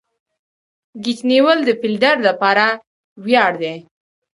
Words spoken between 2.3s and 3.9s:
پاره ویاړ دئ.